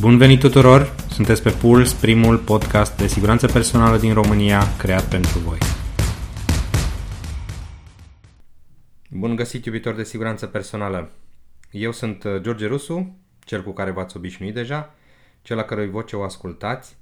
Bun 0.00 0.18
venit 0.18 0.40
tuturor! 0.40 0.94
Sunteți 1.10 1.42
pe 1.42 1.50
Puls, 1.50 1.92
primul 1.92 2.38
podcast 2.38 2.96
de 2.96 3.06
siguranță 3.06 3.46
personală 3.46 3.98
din 3.98 4.12
România 4.12 4.62
creat 4.78 5.08
pentru 5.08 5.38
voi. 5.38 5.58
Bun 9.10 9.36
găsit, 9.36 9.64
iubitori 9.64 9.96
de 9.96 10.04
siguranță 10.04 10.46
personală! 10.46 11.10
Eu 11.70 11.92
sunt 11.92 12.24
uh, 12.24 12.40
George 12.40 12.66
Rusu, 12.66 13.18
cel 13.40 13.62
cu 13.62 13.72
care 13.72 13.90
v-ați 13.90 14.16
obișnuit 14.16 14.54
deja, 14.54 14.94
cel 15.42 15.56
la 15.56 15.62
cărui 15.62 15.90
voce 15.90 16.16
o 16.16 16.22
ascultați, 16.22 16.96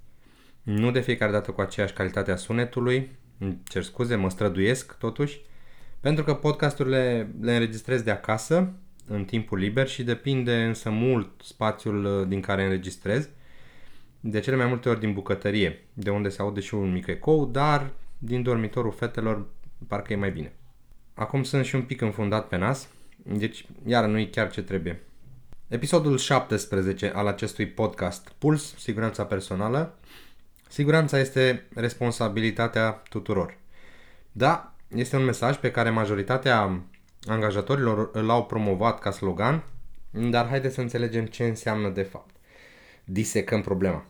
nu 0.62 0.90
de 0.90 1.00
fiecare 1.00 1.32
dată 1.32 1.50
cu 1.50 1.61
aceeași 1.61 1.93
calitate 1.93 2.30
a 2.30 2.36
sunetului, 2.36 3.11
îmi 3.38 3.62
cer 3.68 3.82
scuze, 3.82 4.14
mă 4.14 4.30
străduiesc 4.30 4.98
totuși, 4.98 5.40
pentru 6.00 6.24
că 6.24 6.34
podcasturile 6.34 7.34
le 7.40 7.52
înregistrez 7.52 8.02
de 8.02 8.11
acasă, 8.11 8.72
în 9.12 9.24
timpul 9.24 9.58
liber 9.58 9.88
și 9.88 10.02
depinde 10.02 10.64
însă 10.64 10.90
mult 10.90 11.30
spațiul 11.43 12.04
uh, 12.04 12.29
din 12.29 12.40
care 12.40 12.62
înregistrez, 12.62 13.29
de 14.21 14.40
cele 14.40 14.57
mai 14.57 14.66
multe 14.66 14.88
ori 14.88 15.00
din 15.00 15.12
bucătărie, 15.12 15.85
de 15.93 16.11
unde 16.11 16.29
se 16.29 16.43
aude 16.43 16.61
și 16.61 16.75
un 16.75 16.93
mic 16.93 17.07
ecou, 17.07 17.46
dar 17.46 17.90
din 18.18 18.43
dormitorul 18.43 18.93
fetelor 18.93 19.46
parcă 19.88 20.12
e 20.12 20.16
mai 20.16 20.30
bine. 20.30 20.52
Acum 21.14 21.43
sunt 21.43 21.64
și 21.64 21.75
un 21.75 21.82
pic 21.82 22.00
înfundat 22.00 22.48
pe 22.48 22.57
nas, 22.57 22.88
deci 23.16 23.66
iară 23.86 24.07
nu 24.07 24.18
e 24.18 24.25
chiar 24.25 24.50
ce 24.50 24.62
trebuie. 24.62 25.02
Episodul 25.68 26.18
17 26.18 27.13
al 27.14 27.26
acestui 27.26 27.66
podcast, 27.66 28.32
Puls, 28.38 28.74
siguranța 28.79 29.24
personală. 29.24 29.99
Siguranța 30.68 31.18
este 31.18 31.66
responsabilitatea 31.74 32.91
tuturor. 32.91 33.56
Da, 34.33 34.74
este 34.94 35.16
un 35.16 35.24
mesaj 35.24 35.56
pe 35.56 35.70
care 35.70 35.91
majoritatea 35.91 36.83
angajatorilor 37.27 38.11
îl 38.12 38.31
au 38.31 38.44
promovat 38.44 38.98
ca 38.98 39.11
slogan, 39.11 39.64
dar 40.11 40.48
haideți 40.48 40.75
să 40.75 40.80
înțelegem 40.80 41.27
ce 41.27 41.44
înseamnă 41.44 41.89
de 41.89 42.03
fapt. 42.03 42.34
Disecăm 43.05 43.60
problema. 43.60 44.05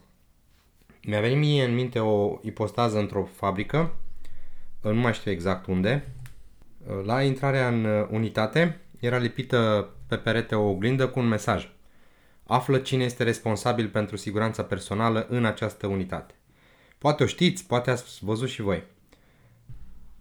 Mi-a 1.02 1.20
venit 1.20 1.38
mie 1.38 1.64
în 1.64 1.74
minte 1.74 1.98
o 1.98 2.38
ipostază 2.42 2.98
într-o 2.98 3.24
fabrică, 3.24 3.94
nu 4.80 5.00
mai 5.00 5.12
știu 5.12 5.30
exact 5.30 5.66
unde. 5.66 6.08
La 7.04 7.22
intrarea 7.22 7.68
în 7.68 8.06
unitate 8.10 8.80
era 9.00 9.16
lipită 9.16 9.90
pe 10.06 10.16
perete 10.16 10.54
o 10.54 10.68
oglindă 10.68 11.08
cu 11.08 11.18
un 11.18 11.28
mesaj. 11.28 11.72
Află 12.46 12.78
cine 12.78 13.04
este 13.04 13.22
responsabil 13.22 13.88
pentru 13.88 14.16
siguranța 14.16 14.62
personală 14.62 15.26
în 15.28 15.44
această 15.44 15.86
unitate. 15.86 16.34
Poate 16.98 17.22
o 17.22 17.26
știți, 17.26 17.66
poate 17.66 17.90
ați 17.90 18.24
văzut 18.24 18.48
și 18.48 18.62
voi. 18.62 18.82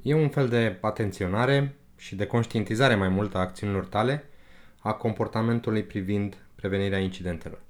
E 0.01 0.13
un 0.13 0.29
fel 0.29 0.47
de 0.47 0.77
atenționare 0.81 1.75
și 2.01 2.15
de 2.15 2.25
conștientizare 2.25 2.95
mai 2.95 3.09
mult 3.09 3.35
a 3.35 3.39
acțiunilor 3.39 3.85
tale, 3.85 4.23
a 4.79 4.93
comportamentului 4.93 5.83
privind 5.83 6.37
prevenirea 6.55 6.99
incidentelor. 6.99 7.61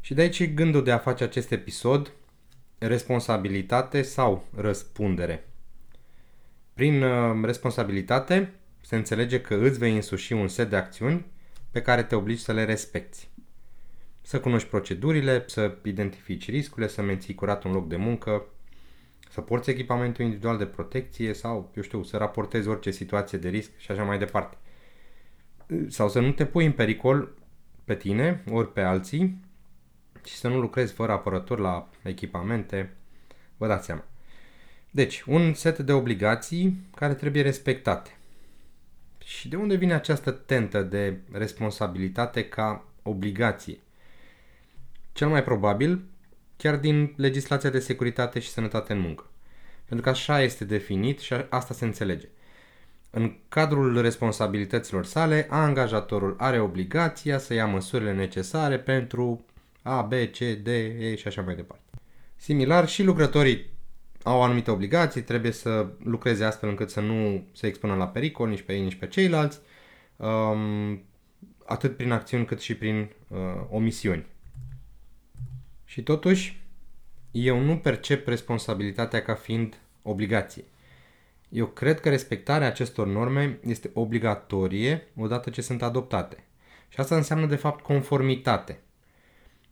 Și 0.00 0.14
de 0.14 0.20
aici 0.20 0.54
gândul 0.54 0.84
de 0.84 0.92
a 0.92 0.98
face 0.98 1.24
acest 1.24 1.50
episod, 1.50 2.12
responsabilitate 2.78 4.02
sau 4.02 4.46
răspundere. 4.56 5.48
Prin 6.74 7.02
uh, 7.02 7.44
responsabilitate 7.44 8.52
se 8.80 8.96
înțelege 8.96 9.40
că 9.40 9.54
îți 9.54 9.78
vei 9.78 9.94
însuși 9.94 10.32
un 10.32 10.48
set 10.48 10.70
de 10.70 10.76
acțiuni 10.76 11.26
pe 11.70 11.82
care 11.82 12.02
te 12.02 12.14
obligi 12.14 12.42
să 12.42 12.52
le 12.52 12.64
respecti. 12.64 13.28
Să 14.22 14.40
cunoști 14.40 14.68
procedurile, 14.68 15.44
să 15.46 15.76
identifici 15.84 16.50
riscurile, 16.50 16.88
să 16.88 17.02
menții 17.02 17.34
curat 17.34 17.64
un 17.64 17.72
loc 17.72 17.88
de 17.88 17.96
muncă, 17.96 18.46
să 19.30 19.40
porți 19.40 19.70
echipamentul 19.70 20.24
individual 20.24 20.58
de 20.58 20.66
protecție 20.66 21.32
sau, 21.32 21.70
eu 21.74 21.82
știu, 21.82 22.02
să 22.02 22.16
raportezi 22.16 22.68
orice 22.68 22.90
situație 22.90 23.38
de 23.38 23.48
risc 23.48 23.70
și 23.76 23.90
așa 23.90 24.02
mai 24.02 24.18
departe. 24.18 24.56
Sau 25.88 26.08
să 26.08 26.20
nu 26.20 26.32
te 26.32 26.46
pui 26.46 26.66
în 26.66 26.72
pericol 26.72 27.34
pe 27.84 27.94
tine, 27.94 28.44
ori 28.50 28.72
pe 28.72 28.80
alții 28.80 29.40
și 30.24 30.34
să 30.34 30.48
nu 30.48 30.60
lucrezi 30.60 30.92
fără 30.92 31.12
apărători 31.12 31.60
la 31.60 31.88
echipamente. 32.02 32.92
Vă 33.56 33.66
dați 33.66 33.84
seama. 33.84 34.04
Deci, 34.90 35.22
un 35.22 35.54
set 35.54 35.78
de 35.78 35.92
obligații 35.92 36.80
care 36.94 37.14
trebuie 37.14 37.42
respectate. 37.42 38.16
Și 39.24 39.48
de 39.48 39.56
unde 39.56 39.74
vine 39.74 39.94
această 39.94 40.30
tentă 40.30 40.82
de 40.82 41.20
responsabilitate 41.32 42.48
ca 42.48 42.84
obligație? 43.02 43.78
Cel 45.12 45.28
mai 45.28 45.44
probabil 45.44 46.04
chiar 46.56 46.76
din 46.76 47.14
legislația 47.16 47.70
de 47.70 47.78
securitate 47.78 48.38
și 48.38 48.48
sănătate 48.48 48.92
în 48.92 48.98
muncă. 48.98 49.30
Pentru 49.84 50.04
că 50.04 50.10
așa 50.10 50.42
este 50.42 50.64
definit 50.64 51.18
și 51.18 51.34
asta 51.48 51.74
se 51.74 51.84
înțelege. 51.84 52.28
În 53.10 53.36
cadrul 53.48 54.00
responsabilităților 54.00 55.04
sale, 55.04 55.46
angajatorul 55.50 56.34
are 56.38 56.60
obligația 56.60 57.38
să 57.38 57.54
ia 57.54 57.66
măsurile 57.66 58.12
necesare 58.14 58.78
pentru 58.78 59.44
A, 59.82 60.02
B, 60.02 60.12
C, 60.12 60.38
D, 60.38 60.66
E 60.66 61.14
și 61.14 61.26
așa 61.26 61.42
mai 61.42 61.54
departe. 61.54 61.84
Similar, 62.36 62.88
și 62.88 63.02
lucrătorii 63.02 63.66
au 64.22 64.42
anumite 64.42 64.70
obligații, 64.70 65.22
trebuie 65.22 65.52
să 65.52 65.86
lucreze 66.02 66.44
astfel 66.44 66.68
încât 66.68 66.90
să 66.90 67.00
nu 67.00 67.46
se 67.52 67.66
expună 67.66 67.94
la 67.94 68.08
pericol 68.08 68.48
nici 68.48 68.62
pe 68.62 68.72
ei, 68.72 68.82
nici 68.82 68.94
pe 68.94 69.06
ceilalți, 69.06 69.58
um, 70.16 71.02
atât 71.64 71.96
prin 71.96 72.12
acțiuni 72.12 72.44
cât 72.44 72.60
și 72.60 72.76
prin 72.76 73.10
uh, 73.28 73.38
omisiuni. 73.70 74.26
Și 75.96 76.02
totuși, 76.02 76.60
eu 77.30 77.60
nu 77.60 77.76
percep 77.76 78.28
responsabilitatea 78.28 79.22
ca 79.22 79.34
fiind 79.34 79.80
obligație. 80.02 80.64
Eu 81.48 81.66
cred 81.66 82.00
că 82.00 82.08
respectarea 82.08 82.66
acestor 82.66 83.06
norme 83.06 83.58
este 83.66 83.90
obligatorie 83.94 85.06
odată 85.16 85.50
ce 85.50 85.60
sunt 85.60 85.82
adoptate. 85.82 86.44
Și 86.88 87.00
asta 87.00 87.16
înseamnă 87.16 87.46
de 87.46 87.56
fapt 87.56 87.84
conformitate. 87.84 88.80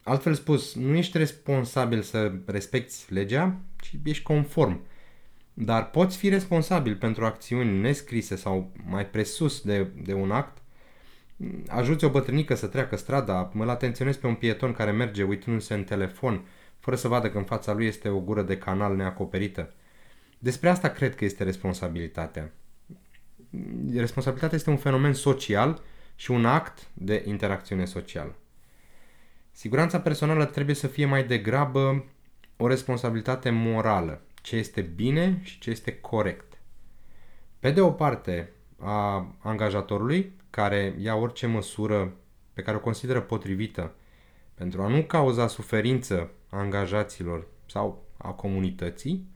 Altfel 0.02 0.34
spus, 0.34 0.74
nu 0.74 0.96
ești 0.96 1.18
responsabil 1.18 2.02
să 2.02 2.32
respecti 2.46 3.12
legea, 3.12 3.60
ci 3.80 3.92
ești 4.04 4.22
conform. 4.22 4.80
Dar 5.54 5.90
poți 5.90 6.16
fi 6.16 6.28
responsabil 6.28 6.96
pentru 6.96 7.24
acțiuni 7.24 7.80
nescrise 7.80 8.36
sau 8.36 8.72
mai 8.86 9.06
presus 9.06 9.60
de, 9.60 9.82
de 9.82 10.12
un 10.12 10.30
act 10.30 10.58
ajuți 11.68 12.04
o 12.04 12.10
bătrânică 12.10 12.54
să 12.54 12.66
treacă 12.66 12.96
strada, 12.96 13.50
mă 13.52 13.70
atenționez 13.70 14.16
pe 14.16 14.26
un 14.26 14.34
pieton 14.34 14.72
care 14.72 14.90
merge 14.90 15.22
uitându-se 15.22 15.74
în 15.74 15.84
telefon, 15.84 16.46
fără 16.78 16.96
să 16.96 17.08
vadă 17.08 17.30
că 17.30 17.38
în 17.38 17.44
fața 17.44 17.72
lui 17.72 17.86
este 17.86 18.08
o 18.08 18.20
gură 18.20 18.42
de 18.42 18.58
canal 18.58 18.96
neacoperită. 18.96 19.72
Despre 20.38 20.68
asta 20.68 20.88
cred 20.88 21.14
că 21.14 21.24
este 21.24 21.44
responsabilitatea. 21.44 22.52
Responsabilitatea 23.94 24.56
este 24.56 24.70
un 24.70 24.76
fenomen 24.76 25.12
social 25.12 25.82
și 26.14 26.30
un 26.30 26.46
act 26.46 26.86
de 26.92 27.22
interacțiune 27.26 27.84
socială. 27.84 28.36
Siguranța 29.52 30.00
personală 30.00 30.44
trebuie 30.44 30.74
să 30.74 30.86
fie 30.86 31.06
mai 31.06 31.24
degrabă 31.24 32.04
o 32.56 32.66
responsabilitate 32.66 33.50
morală, 33.50 34.22
ce 34.42 34.56
este 34.56 34.80
bine 34.80 35.40
și 35.42 35.58
ce 35.58 35.70
este 35.70 36.00
corect. 36.00 36.58
Pe 37.58 37.70
de 37.70 37.80
o 37.80 37.90
parte, 37.90 38.50
a 38.78 39.26
angajatorului, 39.38 40.32
care 40.50 40.94
ia 40.98 41.14
orice 41.14 41.46
măsură 41.46 42.12
pe 42.52 42.62
care 42.62 42.76
o 42.76 42.80
consideră 42.80 43.20
potrivită 43.20 43.94
pentru 44.54 44.82
a 44.82 44.88
nu 44.88 45.02
cauza 45.02 45.46
suferință 45.46 46.30
a 46.48 46.58
angajaților 46.58 47.46
sau 47.66 48.04
a 48.16 48.30
comunității, 48.30 49.28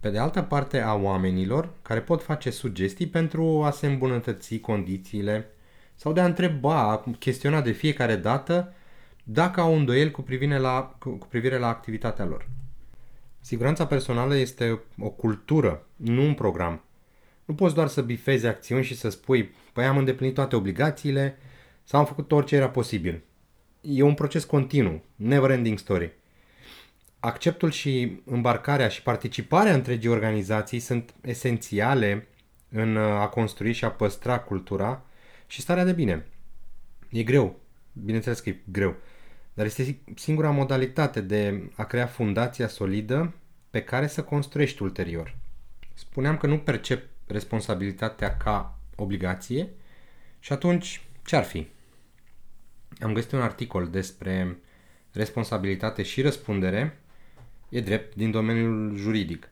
pe 0.00 0.10
de 0.10 0.18
altă 0.18 0.42
parte 0.42 0.80
a 0.80 0.94
oamenilor 0.94 1.70
care 1.82 2.00
pot 2.00 2.22
face 2.22 2.50
sugestii 2.50 3.06
pentru 3.06 3.62
a 3.64 3.70
se 3.70 3.86
îmbunătăți 3.86 4.58
condițiile 4.58 5.48
sau 5.94 6.12
de 6.12 6.20
a 6.20 6.24
întreba, 6.24 6.90
a 6.90 7.04
chestiona 7.18 7.60
de 7.60 7.70
fiecare 7.70 8.16
dată 8.16 8.72
dacă 9.24 9.60
au 9.60 9.76
îndoieli 9.76 10.10
cu 10.10 10.22
privire 10.22 10.58
la, 10.58 10.94
cu, 10.98 11.10
cu 11.10 11.26
privire 11.26 11.58
la 11.58 11.68
activitatea 11.68 12.24
lor. 12.24 12.48
Siguranța 13.40 13.86
personală 13.86 14.36
este 14.36 14.82
o 14.98 15.08
cultură, 15.08 15.86
nu 15.96 16.22
un 16.22 16.34
program. 16.34 16.83
Nu 17.44 17.54
poți 17.54 17.74
doar 17.74 17.88
să 17.88 18.02
bifezi 18.02 18.46
acțiuni 18.46 18.84
și 18.84 18.96
să 18.96 19.08
spui, 19.08 19.54
păi 19.72 19.84
am 19.84 19.96
îndeplinit 19.96 20.34
toate 20.34 20.56
obligațiile 20.56 21.38
sau 21.84 22.00
am 22.00 22.06
făcut 22.06 22.32
orice 22.32 22.56
era 22.56 22.70
posibil. 22.70 23.22
E 23.80 24.02
un 24.02 24.14
proces 24.14 24.44
continuu, 24.44 25.02
never 25.16 25.50
ending 25.50 25.78
story. 25.78 26.12
Acceptul 27.20 27.70
și 27.70 28.20
îmbarcarea 28.24 28.88
și 28.88 29.02
participarea 29.02 29.74
întregii 29.74 30.10
organizații 30.10 30.78
sunt 30.78 31.14
esențiale 31.20 32.28
în 32.68 32.96
a 32.96 33.28
construi 33.28 33.72
și 33.72 33.84
a 33.84 33.90
păstra 33.90 34.38
cultura 34.38 35.02
și 35.46 35.60
starea 35.60 35.84
de 35.84 35.92
bine. 35.92 36.26
E 37.10 37.22
greu, 37.22 37.60
bineînțeles 37.92 38.40
că 38.40 38.48
e 38.48 38.60
greu, 38.64 38.96
dar 39.54 39.66
este 39.66 39.98
singura 40.14 40.50
modalitate 40.50 41.20
de 41.20 41.70
a 41.74 41.84
crea 41.84 42.06
fundația 42.06 42.68
solidă 42.68 43.34
pe 43.70 43.82
care 43.82 44.06
să 44.06 44.22
construiești 44.22 44.82
ulterior. 44.82 45.36
Spuneam 45.94 46.36
că 46.36 46.46
nu 46.46 46.58
percep 46.58 47.08
responsabilitatea 47.26 48.36
ca 48.36 48.78
obligație 48.96 49.68
și 50.40 50.52
atunci 50.52 51.06
ce 51.24 51.36
ar 51.36 51.44
fi? 51.44 51.66
Am 53.00 53.12
găsit 53.12 53.32
un 53.32 53.40
articol 53.40 53.88
despre 53.88 54.58
responsabilitate 55.12 56.02
și 56.02 56.22
răspundere, 56.22 56.98
e 57.68 57.80
drept, 57.80 58.14
din 58.14 58.30
domeniul 58.30 58.96
juridic, 58.96 59.48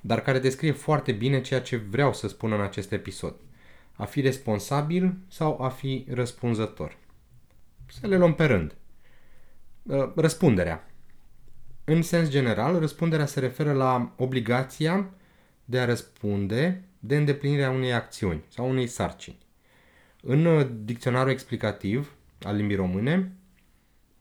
dar 0.00 0.20
care 0.20 0.38
descrie 0.38 0.72
foarte 0.72 1.12
bine 1.12 1.40
ceea 1.40 1.60
ce 1.60 1.76
vreau 1.76 2.12
să 2.12 2.28
spun 2.28 2.52
în 2.52 2.60
acest 2.60 2.92
episod. 2.92 3.34
A 3.92 4.04
fi 4.04 4.20
responsabil 4.20 5.16
sau 5.28 5.62
a 5.62 5.68
fi 5.68 6.06
răspunzător. 6.10 6.96
Să 7.86 8.06
le 8.06 8.16
luăm 8.16 8.34
pe 8.34 8.44
rând. 8.44 8.74
uh, 9.82 10.12
răspunderea. 10.16 10.90
În 11.84 12.02
sens 12.02 12.28
general, 12.28 12.78
răspunderea 12.78 13.26
se 13.26 13.40
referă 13.40 13.72
la 13.72 14.12
obligația 14.16 15.10
de 15.64 15.78
a 15.78 15.84
răspunde 15.84 16.84
de 17.00 17.16
îndeplinirea 17.16 17.70
unei 17.70 17.92
acțiuni 17.92 18.44
sau 18.48 18.68
unei 18.68 18.86
sarcini. 18.86 19.38
În 20.22 20.44
uh, 20.44 20.66
dicționarul 20.84 21.30
explicativ 21.30 22.14
al 22.42 22.56
limbii 22.56 22.76
române 22.76 23.32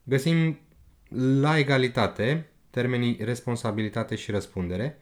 găsim 0.03 0.59
la 1.39 1.57
egalitate 1.57 2.49
termenii 2.69 3.17
responsabilitate 3.21 4.15
și 4.15 4.31
răspundere, 4.31 4.97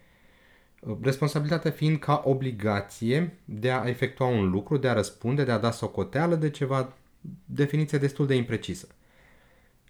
uh, 0.79 0.97
responsabilitatea 1.01 1.71
fiind 1.71 1.99
ca 1.99 2.21
obligație 2.25 3.37
de 3.45 3.71
a 3.71 3.87
efectua 3.87 4.27
un 4.27 4.49
lucru, 4.49 4.77
de 4.77 4.87
a 4.87 4.93
răspunde, 4.93 5.43
de 5.43 5.51
a 5.51 5.57
da 5.57 5.71
socoteală 5.71 6.35
de 6.35 6.49
ceva, 6.49 6.93
definiție 7.45 7.97
destul 7.97 8.27
de 8.27 8.35
imprecisă. 8.35 8.87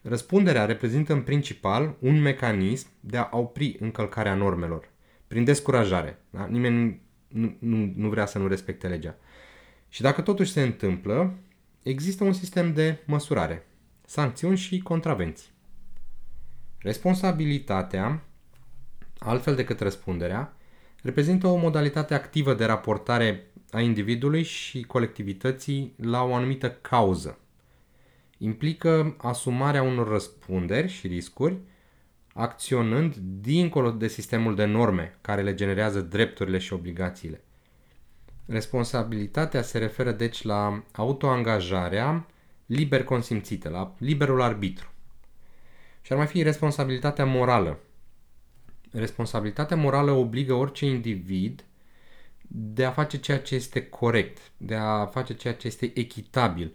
Răspunderea 0.02 0.66
reprezintă 0.66 1.14
în 1.14 1.22
principal 1.22 1.96
un 2.00 2.22
mecanism 2.22 2.88
de 3.00 3.18
a 3.18 3.30
opri 3.32 3.78
încălcarea 3.80 4.34
normelor, 4.34 4.90
prin 5.28 5.44
descurajare. 5.44 6.22
Da? 6.30 6.46
Nimeni 6.46 7.02
nu, 7.28 7.56
nu, 7.60 7.94
nu 7.96 8.10
vrea 8.10 8.26
să 8.26 8.38
nu 8.38 8.48
respecte 8.48 8.88
legea. 8.88 9.16
Și 9.90 10.02
dacă 10.02 10.22
totuși 10.22 10.52
se 10.52 10.62
întâmplă, 10.62 11.34
există 11.84 12.24
un 12.24 12.34
sistem 12.34 12.74
de 12.74 12.98
măsurare, 13.06 13.68
sancțiuni 14.06 14.58
și 14.58 14.80
contravenții. 14.80 15.50
Responsabilitatea, 16.80 18.24
altfel 19.18 19.56
decât 19.56 19.80
răspunderea, 19.80 20.58
reprezintă 21.02 21.48
o 21.48 21.56
modalitate 21.56 22.14
activă 22.14 22.54
de 22.54 22.66
raportare 22.66 23.52
a 23.72 23.82
individului 23.82 24.44
și 24.44 24.84
colectivității 24.84 25.94
la 25.98 26.24
o 26.24 26.34
anumită 26.34 26.72
cauză. 26.72 27.40
Implică 28.38 29.16
asumarea 29.18 29.84
unor 29.84 30.08
răspunderi 30.08 30.88
și 30.88 31.08
riscuri, 31.08 31.58
acționând 32.38 33.16
dincolo 33.42 33.92
de 33.92 34.08
sistemul 34.08 34.56
de 34.56 34.66
norme 34.66 35.18
care 35.22 35.42
le 35.42 35.54
generează 35.54 36.02
drepturile 36.02 36.58
și 36.58 36.74
obligațiile. 36.74 37.42
Responsabilitatea 38.46 39.62
se 39.62 39.78
referă 39.78 40.12
deci 40.12 40.44
la 40.44 40.84
autoangajarea 40.92 42.28
liber 42.66 43.04
consimțită, 43.04 43.70
la 43.70 43.96
liberul 43.98 44.42
arbitru. 44.42 44.92
Și 46.02 46.12
ar 46.12 46.18
mai 46.18 46.28
fi 46.28 46.44
responsabilitatea 46.44 47.26
morală. 47.26 47.80
Responsabilitatea 48.92 49.78
morală 49.78 50.12
obligă 50.12 50.54
orice 50.54 50.86
individ 50.86 51.66
de 52.48 52.86
a 52.86 52.92
face 52.92 53.18
ceea 53.18 53.40
ce 53.40 53.56
este 53.56 53.86
corect, 53.86 54.52
de 54.58 54.76
a 54.76 55.06
face 55.06 55.34
ceea 55.34 55.54
ce 55.54 55.68
este 55.68 55.92
echitabil, 55.96 56.74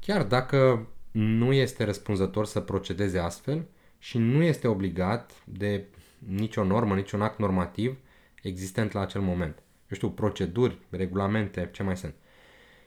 chiar 0.00 0.24
dacă 0.24 0.86
nu 1.10 1.52
este 1.52 1.84
răspunzător 1.84 2.46
să 2.46 2.60
procedeze 2.60 3.18
astfel 3.18 3.66
și 4.02 4.18
nu 4.18 4.42
este 4.42 4.68
obligat 4.68 5.32
de 5.44 5.84
nicio 6.18 6.64
normă, 6.64 6.94
niciun 6.94 7.22
act 7.22 7.38
normativ 7.38 7.96
existent 8.42 8.92
la 8.92 9.00
acel 9.00 9.20
moment. 9.20 9.54
Eu 9.88 9.96
știu, 9.96 10.10
proceduri, 10.10 10.78
regulamente, 10.90 11.68
ce 11.72 11.82
mai 11.82 11.96
sunt. 11.96 12.14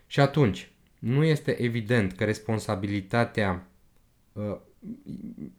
Și 0.08 0.20
atunci, 0.20 0.72
nu 1.00 1.24
este 1.24 1.62
evident 1.62 2.14
că 2.14 2.24
responsabilitatea 2.24 3.68
uh, 4.34 4.58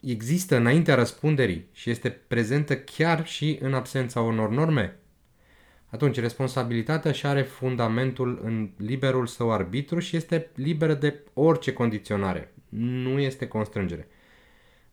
există 0.01 0.57
înaintea 0.57 0.95
răspunderii 0.95 1.69
și 1.73 1.91
este 1.91 2.11
prezentă 2.11 2.79
chiar 2.79 3.27
și 3.27 3.59
în 3.61 3.75
absența 3.75 4.21
unor 4.21 4.51
norme, 4.51 4.99
atunci 5.87 6.21
responsabilitatea 6.21 7.13
și 7.13 7.27
are 7.27 7.43
fundamentul 7.43 8.41
în 8.43 8.71
liberul 8.77 9.27
său 9.27 9.53
arbitru 9.53 9.99
și 9.99 10.17
este 10.17 10.51
liberă 10.55 10.95
de 10.95 11.21
orice 11.35 11.73
condiționare. 11.73 12.55
Nu 12.69 13.19
este 13.19 13.49
constrângere. 13.49 14.09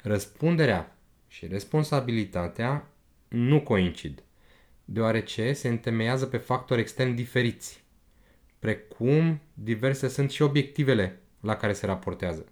Răspunderea 0.06 0.98
și 1.28 1.48
responsabilitatea 1.48 2.88
nu 3.28 3.62
coincid, 3.62 4.24
deoarece 4.86 5.54
se 5.54 5.68
întemeiază 5.68 6.26
pe 6.26 6.38
factori 6.38 6.82
externi 6.82 7.16
diferiți, 7.16 7.84
precum 8.60 9.40
diverse 9.54 10.08
sunt 10.08 10.32
și 10.32 10.42
obiectivele 10.42 11.20
la 11.40 11.56
care 11.56 11.74
se 11.74 11.86
raportează. 11.86 12.46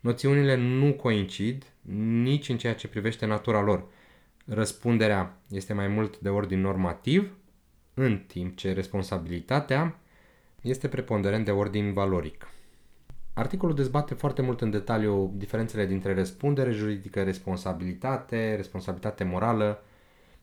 Noțiunile 0.00 0.54
nu 0.54 0.92
coincid 0.92 1.64
nici 2.22 2.48
în 2.48 2.58
ceea 2.58 2.74
ce 2.74 2.88
privește 2.88 3.26
natura 3.26 3.60
lor. 3.62 3.84
Răspunderea 4.46 5.38
este 5.48 5.72
mai 5.72 5.88
mult 5.88 6.18
de 6.18 6.28
ordin 6.28 6.60
normativ, 6.60 7.36
în 7.94 8.18
timp 8.18 8.56
ce 8.56 8.72
responsabilitatea 8.72 9.98
este 10.60 10.88
preponderent 10.88 11.44
de 11.44 11.50
ordin 11.50 11.92
valoric. 11.92 12.46
Articolul 13.40 13.74
dezbate 13.74 14.14
foarte 14.14 14.42
mult 14.42 14.60
în 14.60 14.70
detaliu 14.70 15.32
diferențele 15.36 15.86
dintre 15.86 16.14
răspundere 16.14 16.70
juridică, 16.70 17.22
responsabilitate, 17.22 18.54
responsabilitate 18.56 19.24
morală, 19.24 19.82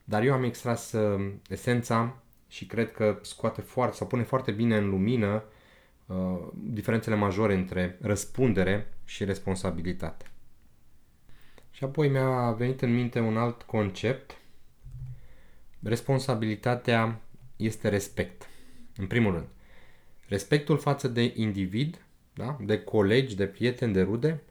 dar 0.03 0.23
eu 0.23 0.33
am 0.33 0.44
extras 0.44 0.91
uh, 0.91 1.31
esența 1.49 2.17
și 2.47 2.65
cred 2.65 2.91
că 2.91 3.19
scoate 3.21 3.61
foarte 3.61 3.95
sau 3.95 4.07
pune 4.07 4.23
foarte 4.23 4.51
bine 4.51 4.77
în 4.77 4.89
lumină 4.89 5.44
uh, 6.05 6.15
diferențele 6.53 7.15
majore 7.15 7.53
între 7.53 7.97
răspundere 8.01 8.94
și 9.05 9.25
responsabilitate. 9.25 10.25
Și 11.71 11.83
apoi 11.83 12.09
mi-a 12.09 12.51
venit 12.51 12.81
în 12.81 12.93
minte 12.93 13.19
un 13.19 13.38
alt 13.38 13.61
concept. 13.61 14.38
Responsabilitatea 15.83 17.21
este 17.55 17.89
respect. 17.89 18.47
În 18.95 19.07
primul 19.07 19.31
rând, 19.31 19.47
respectul 20.27 20.77
față 20.77 21.07
de 21.07 21.33
individ, 21.35 22.01
da? 22.38 22.57
de 22.62 22.80
colegi, 22.80 23.36
de 23.36 23.45
prieteni, 23.45 23.94
de 23.94 24.01
rude. 24.01 24.42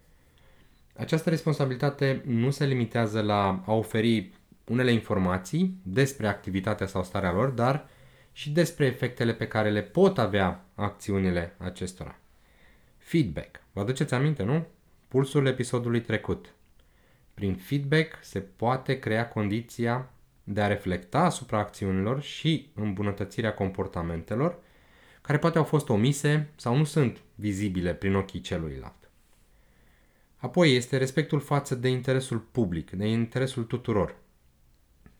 Această 0.97 1.31
responsabilitate 1.31 2.23
nu 2.25 2.50
se 2.50 2.67
limitează 2.67 3.21
la 3.21 3.62
a 3.67 3.73
oferi 3.73 4.33
unele 4.65 4.93
informații 4.93 5.81
despre 5.83 6.27
activitatea 6.27 6.87
sau 6.87 7.05
starea 7.05 7.33
lor, 7.33 7.49
dar 7.49 7.88
și 8.33 8.50
despre 8.50 8.87
efectele 8.87 9.35
pe 9.35 9.49
care 9.49 9.71
le 9.71 9.83
pot 9.83 10.19
avea 10.19 10.65
acțiunile 10.75 11.55
acestora. 11.59 12.19
Feedback. 12.99 13.61
Vă 13.73 13.81
aduceți 13.81 14.15
aminte, 14.15 14.43
nu? 14.43 14.67
Pulsul 15.09 15.47
episodului 15.47 16.00
trecut. 16.00 16.55
Prin 17.35 17.55
feedback 17.55 18.19
se 18.21 18.41
poate 18.41 18.99
crea 18.99 19.29
condiția 19.29 20.11
de 20.44 20.61
a 20.61 20.67
reflecta 20.67 21.19
asupra 21.19 21.59
acțiunilor 21.59 22.21
și 22.21 22.71
îmbunătățirea 22.75 23.55
comportamentelor 23.55 24.59
care 25.26 25.38
poate 25.38 25.58
au 25.58 25.64
fost 25.64 25.88
omise 25.88 26.52
sau 26.56 26.76
nu 26.76 26.84
sunt 26.84 27.19
vizibile 27.34 27.94
prin 27.94 28.14
ochii 28.14 28.40
celuilalt. 28.40 29.11
Apoi 30.37 30.75
este 30.75 30.97
respectul 30.97 31.40
față 31.40 31.75
de 31.75 31.88
interesul 31.88 32.38
public, 32.38 32.90
de 32.90 33.06
interesul 33.06 33.64
tuturor. 33.64 34.16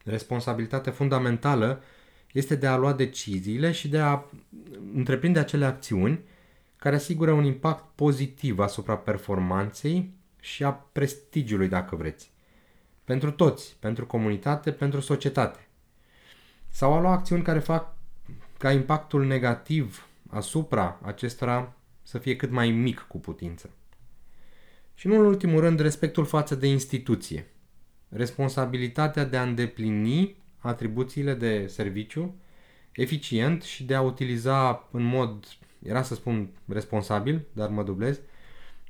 Responsabilitatea 0.03 0.91
fundamentală 0.91 1.83
este 2.31 2.55
de 2.55 2.67
a 2.67 2.77
lua 2.77 2.93
deciziile 2.93 3.71
și 3.71 3.87
de 3.87 3.99
a 3.99 4.23
întreprinde 4.93 5.39
acele 5.39 5.65
acțiuni 5.65 6.19
care 6.75 6.95
asigură 6.95 7.31
un 7.31 7.43
impact 7.43 7.95
pozitiv 7.95 8.59
asupra 8.59 8.97
performanței 8.97 10.13
și 10.39 10.63
a 10.63 10.71
prestigiului, 10.71 11.67
dacă 11.67 11.95
vreți. 11.95 12.31
Pentru 13.03 13.31
toți, 13.31 13.75
pentru 13.79 14.05
comunitate, 14.05 14.71
pentru 14.71 14.99
societate. 14.99 15.67
Sau 16.67 16.93
a 16.93 16.99
lua 16.99 17.11
acțiuni 17.11 17.43
care 17.43 17.59
fac 17.59 17.96
ca 18.57 18.71
impactul 18.71 19.25
negativ 19.25 20.07
asupra 20.29 20.99
acestora 21.01 21.73
să 22.03 22.17
fie 22.17 22.35
cât 22.35 22.51
mai 22.51 22.69
mic 22.69 23.05
cu 23.07 23.19
putință. 23.19 23.69
Și 24.93 25.07
nu 25.07 25.19
în 25.19 25.25
ultimul 25.25 25.59
rând, 25.59 25.79
respectul 25.79 26.25
față 26.25 26.55
de 26.55 26.67
instituție. 26.67 27.47
Responsabilitatea 28.09 29.25
de 29.25 29.37
a 29.37 29.43
îndeplini 29.43 30.35
atribuțiile 30.57 31.33
de 31.33 31.67
serviciu 31.67 32.35
eficient 32.91 33.63
și 33.63 33.83
de 33.83 33.95
a 33.95 34.01
utiliza 34.01 34.87
în 34.91 35.03
mod, 35.03 35.45
era 35.83 36.01
să 36.01 36.15
spun 36.15 36.49
responsabil, 36.65 37.45
dar 37.53 37.69
mă 37.69 37.83
dublez, 37.83 38.19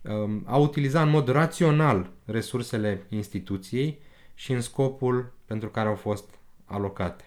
um, 0.02 0.44
a 0.46 0.58
utiliza 0.58 1.02
în 1.02 1.10
mod 1.10 1.28
rațional 1.28 2.12
resursele 2.26 3.06
instituției 3.10 4.00
și 4.34 4.52
în 4.52 4.62
scopul 4.62 5.34
pentru 5.46 5.70
care 5.70 5.88
au 5.88 5.96
fost 5.96 6.30
alocate. 6.66 7.27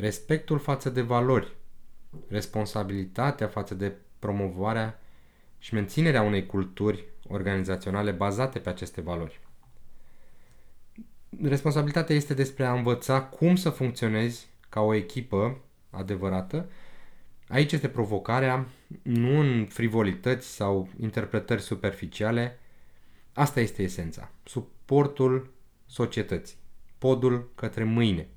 Respectul 0.00 0.58
față 0.58 0.90
de 0.90 1.00
valori, 1.00 1.56
responsabilitatea 2.28 3.46
față 3.46 3.74
de 3.74 3.92
promovarea 4.18 5.00
și 5.58 5.74
menținerea 5.74 6.22
unei 6.22 6.46
culturi 6.46 7.04
organizaționale 7.28 8.10
bazate 8.10 8.58
pe 8.58 8.68
aceste 8.68 9.00
valori. 9.00 9.40
Responsabilitatea 11.42 12.14
este 12.14 12.34
despre 12.34 12.64
a 12.64 12.72
învăța 12.72 13.22
cum 13.22 13.56
să 13.56 13.70
funcționezi 13.70 14.48
ca 14.68 14.80
o 14.80 14.94
echipă 14.94 15.60
adevărată. 15.90 16.70
Aici 17.48 17.72
este 17.72 17.88
provocarea, 17.88 18.66
nu 19.02 19.38
în 19.38 19.66
frivolități 19.66 20.54
sau 20.54 20.88
interpretări 21.00 21.62
superficiale. 21.62 22.58
Asta 23.32 23.60
este 23.60 23.82
esența. 23.82 24.30
Suportul 24.44 25.50
societății. 25.86 26.56
Podul 26.98 27.50
către 27.54 27.84
mâine. 27.84 28.28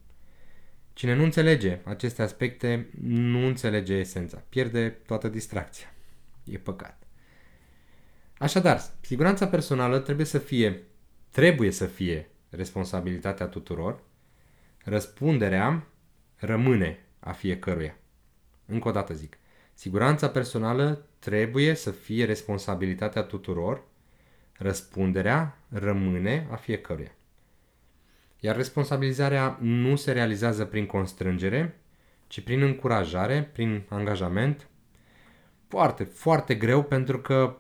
Cine 0.94 1.16
nu 1.16 1.24
înțelege 1.24 1.80
aceste 1.84 2.22
aspecte, 2.22 2.90
nu 3.02 3.46
înțelege 3.46 3.94
esența. 3.94 4.44
Pierde 4.50 4.90
toată 4.90 5.28
distracția. 5.28 5.94
E 6.44 6.58
păcat. 6.58 7.04
Așadar, 8.38 8.82
siguranța 9.02 9.48
personală 9.48 10.00
trebuie 10.00 10.26
să 10.26 10.38
fie, 10.38 10.84
trebuie 11.30 11.72
să 11.72 11.86
fie 11.86 12.30
responsabilitatea 12.50 13.46
tuturor, 13.46 14.04
răspunderea 14.84 15.88
rămâne 16.36 17.00
a 17.20 17.32
fiecăruia. 17.32 17.96
Încă 18.66 18.88
o 18.88 18.92
dată 18.92 19.14
zic, 19.14 19.38
siguranța 19.74 20.30
personală 20.30 21.06
trebuie 21.20 21.74
să 21.74 21.92
fie 21.92 22.26
responsabilitatea 22.26 23.22
tuturor, 23.22 23.84
răspunderea 24.58 25.58
rămâne 25.70 26.48
a 26.52 26.56
fiecăruia. 26.56 27.12
Iar 28.44 28.56
responsabilizarea 28.56 29.58
nu 29.60 29.96
se 29.96 30.12
realizează 30.12 30.66
prin 30.66 30.86
constrângere, 30.86 31.82
ci 32.28 32.42
prin 32.42 32.62
încurajare, 32.62 33.50
prin 33.54 33.84
angajament. 33.90 34.68
Foarte, 35.68 36.04
foarte 36.04 36.56
greu 36.56 36.84
pentru 36.84 37.20
că 37.20 37.58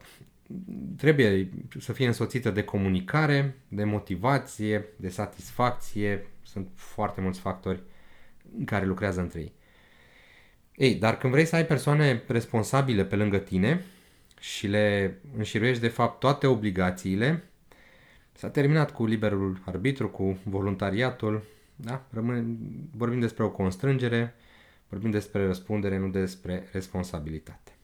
trebuie 0.98 1.50
să 1.80 1.94
fie 1.94 2.08
însoțită 2.08 2.52
de 2.52 2.64
comunicare, 2.64 3.56
de 3.68 3.84
motivație, 3.84 4.86
de 4.96 5.10
satisfacție. 5.10 6.28
Sunt 6.44 6.68
foarte 6.76 7.22
mulți 7.22 7.40
factori 7.40 7.84
care 8.66 8.86
lucrează 8.86 9.20
între 9.20 9.40
ei. 9.40 9.54
Ei, 10.76 10.96
dar 10.96 11.18
când 11.18 11.34
vrei 11.34 11.46
să 11.46 11.56
ai 11.56 11.66
persoane 11.66 12.24
responsabile 12.28 13.06
pe 13.06 13.16
lângă 13.16 13.38
tine 13.38 13.84
și 14.40 14.68
le 14.68 15.18
înșiruiești 15.38 15.82
de 15.82 15.88
fapt 15.88 16.20
toate 16.20 16.48
obligațiile, 16.48 17.44
s-a 18.34 18.50
terminat 18.50 18.92
cu 18.92 19.06
liberul 19.06 19.62
arbitru, 19.66 20.10
cu 20.10 20.38
voluntariatul, 20.44 21.44
da? 21.76 22.06
Rămâne, 22.10 22.46
vorbim 22.96 23.20
despre 23.20 23.44
o 23.44 23.50
constrângere, 23.50 24.36
vorbim 24.90 25.10
despre 25.10 25.46
răspundere, 25.46 25.98
nu 25.98 26.10
despre 26.10 26.68
responsabilitate. 26.72 27.76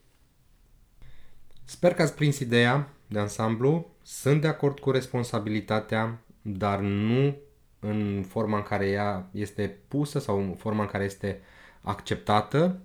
Sper 1.64 1.94
că 1.94 2.02
ați 2.02 2.14
prins 2.14 2.38
ideea 2.38 2.88
de 3.06 3.18
ansamblu. 3.18 3.90
Sunt 4.02 4.40
de 4.40 4.46
acord 4.46 4.78
cu 4.78 4.90
responsabilitatea, 4.90 6.18
dar 6.42 6.80
nu 6.80 7.36
în 7.80 8.24
forma 8.28 8.56
în 8.56 8.62
care 8.62 8.88
ea 8.88 9.28
este 9.32 9.76
pusă 9.88 10.18
sau 10.18 10.38
în 10.40 10.54
forma 10.54 10.82
în 10.82 10.88
care 10.88 11.04
este 11.04 11.40
acceptată, 11.80 12.80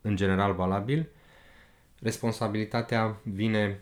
în 0.00 0.16
general 0.16 0.54
valabil. 0.54 1.08
Responsabilitatea 2.00 3.20
vine 3.22 3.80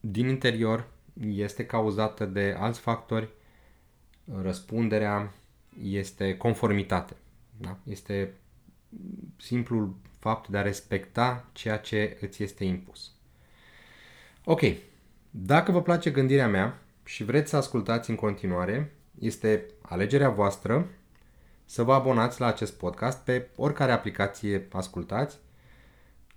din 0.00 0.28
interior, 0.28 0.88
este 1.28 1.66
cauzată 1.66 2.24
de 2.24 2.56
alți 2.58 2.80
factori, 2.80 3.28
răspunderea 4.42 5.34
este 5.82 6.36
conformitate. 6.36 7.16
Da? 7.56 7.78
Este 7.84 8.34
simplul 9.36 9.94
fapt 10.18 10.48
de 10.48 10.58
a 10.58 10.62
respecta 10.62 11.48
ceea 11.52 11.78
ce 11.78 12.18
îți 12.20 12.42
este 12.42 12.64
impus. 12.64 13.12
Ok, 14.44 14.60
dacă 15.30 15.72
vă 15.72 15.82
place 15.82 16.10
gândirea 16.10 16.48
mea 16.48 16.82
și 17.04 17.24
vreți 17.24 17.50
să 17.50 17.56
ascultați 17.56 18.10
în 18.10 18.16
continuare, 18.16 18.94
este 19.18 19.66
alegerea 19.82 20.30
voastră 20.30 20.88
să 21.64 21.82
vă 21.82 21.94
abonați 21.94 22.40
la 22.40 22.46
acest 22.46 22.78
podcast 22.78 23.24
pe 23.24 23.48
oricare 23.56 23.92
aplicație 23.92 24.68
ascultați, 24.72 25.38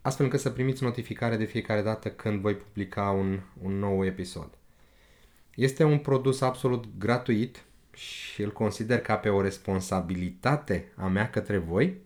astfel 0.01 0.25
încât 0.25 0.39
să 0.39 0.49
primiți 0.49 0.83
notificare 0.83 1.37
de 1.37 1.45
fiecare 1.45 1.81
dată 1.81 2.09
când 2.09 2.41
voi 2.41 2.55
publica 2.55 3.09
un, 3.09 3.39
un 3.61 3.79
nou 3.79 4.05
episod. 4.05 4.57
Este 5.55 5.83
un 5.83 5.97
produs 5.97 6.41
absolut 6.41 6.85
gratuit 6.97 7.63
și 7.93 8.41
îl 8.41 8.51
consider 8.51 8.99
ca 8.99 9.17
pe 9.17 9.29
o 9.29 9.41
responsabilitate 9.41 10.91
a 10.95 11.07
mea 11.07 11.29
către 11.29 11.57
voi. 11.57 12.01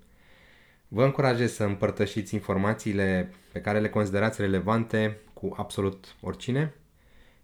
Vă 0.88 1.04
încurajez 1.04 1.54
să 1.54 1.64
împărtășiți 1.64 2.34
informațiile 2.34 3.34
pe 3.52 3.62
care 3.62 3.80
le 3.80 3.90
considerați 3.90 4.42
relevante 4.42 5.18
cu 5.34 5.54
absolut 5.58 6.16
oricine. 6.22 6.74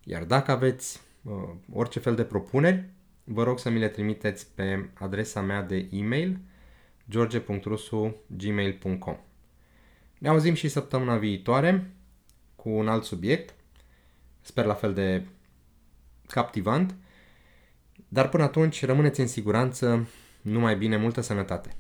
Iar 0.03 0.23
dacă 0.23 0.51
aveți 0.51 1.01
uh, 1.21 1.33
orice 1.73 1.99
fel 1.99 2.15
de 2.15 2.23
propuneri, 2.23 2.89
vă 3.23 3.43
rog 3.43 3.59
să 3.59 3.69
mi 3.69 3.79
le 3.79 3.87
trimiteți 3.87 4.47
pe 4.55 4.89
adresa 4.93 5.41
mea 5.41 5.61
de 5.61 5.87
e-mail 5.91 6.39
george.rusu.gmail.com 7.09 9.17
Ne 10.17 10.29
auzim 10.29 10.53
și 10.53 10.67
săptămâna 10.67 11.17
viitoare 11.17 11.91
cu 12.55 12.69
un 12.69 12.87
alt 12.87 13.03
subiect, 13.03 13.53
sper 14.41 14.65
la 14.65 14.73
fel 14.73 14.93
de 14.93 15.25
captivant, 16.33 16.95
dar 18.07 18.29
până 18.29 18.43
atunci 18.43 18.85
rămâneți 18.85 19.19
în 19.19 19.27
siguranță, 19.27 20.07
numai 20.41 20.75
bine, 20.75 20.97
multă 20.97 21.21
sănătate! 21.21 21.75